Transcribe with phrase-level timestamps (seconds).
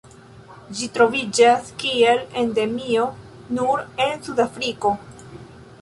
[0.77, 3.05] Ĝi troviĝas kiel endemio
[3.59, 4.97] nur en Sudafriko.